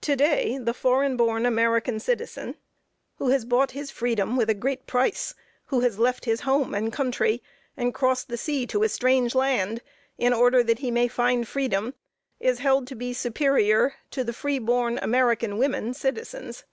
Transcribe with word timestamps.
To 0.00 0.16
day, 0.16 0.58
the 0.58 0.74
foreign 0.74 1.16
born 1.16 1.46
American 1.46 2.00
citizen, 2.00 2.56
who 3.18 3.28
has 3.28 3.44
bought 3.44 3.70
his 3.70 3.88
freedom 3.88 4.36
with 4.36 4.50
a 4.50 4.52
great 4.54 4.84
price, 4.88 5.32
who 5.66 5.78
has 5.82 5.96
left 5.96 6.24
his 6.24 6.40
home 6.40 6.74
and 6.74 6.92
country, 6.92 7.40
and 7.76 7.94
crossed 7.94 8.26
the 8.26 8.36
sea 8.36 8.66
to 8.66 8.82
a 8.82 8.88
strange 8.88 9.32
land, 9.32 9.80
in 10.18 10.32
order 10.32 10.64
that 10.64 10.80
he 10.80 10.90
may 10.90 11.06
find 11.06 11.46
freedom, 11.46 11.94
is 12.40 12.58
held 12.58 12.88
to 12.88 12.96
be 12.96 13.12
superior 13.12 13.94
to 14.10 14.32
"free 14.32 14.58
born" 14.58 14.98
American 15.00 15.56
women 15.56 15.94
citizens. 15.94 16.64